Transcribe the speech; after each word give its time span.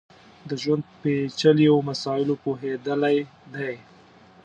د 0.49 0.51
ژوند 0.61 0.83
پېچلیو 1.01 1.75
مسایلو 1.89 2.35
پوهېدلی 2.43 3.17
دی. 3.53 3.75